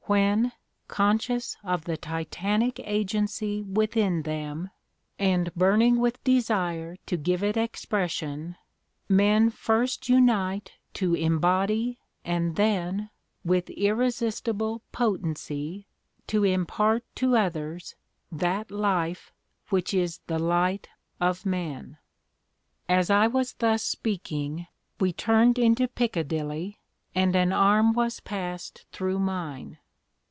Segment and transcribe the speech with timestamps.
[0.07, 0.51] when,
[0.89, 4.69] conscious of the Titanic agency within them,
[5.17, 8.57] and burning with desire to give it expression,
[9.07, 13.09] men first unite to embody, and then
[13.45, 15.87] with irresistible potency
[16.27, 17.95] to impart to others
[18.29, 19.31] that 'Life'
[19.69, 20.89] which is 'the Light
[21.21, 21.97] of men.'"
[22.89, 24.67] As I was thus speaking,
[24.99, 26.79] we turned into Piccadilly,
[27.15, 29.77] and an arm was passed through mine.